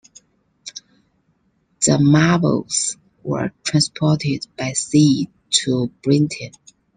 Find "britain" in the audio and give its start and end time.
6.01-6.53